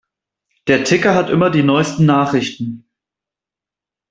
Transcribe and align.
Der 0.65 0.83
Ticker 0.83 1.13
hat 1.13 1.29
immer 1.29 1.51
die 1.51 1.61
neusten 1.61 2.07
Nachrichten. 2.07 2.89